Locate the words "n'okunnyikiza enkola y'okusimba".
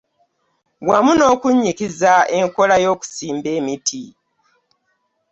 1.15-3.49